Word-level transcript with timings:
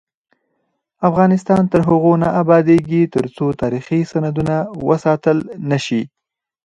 افغانستان 1.09 1.61
تر 1.71 1.79
هغو 1.87 2.13
نه 2.23 2.29
ابادیږي، 2.41 3.01
ترڅو 3.15 3.45
تاریخي 3.61 3.99
سندونه 4.11 4.55
وساتل 4.87 5.37
نشي. 5.69 6.01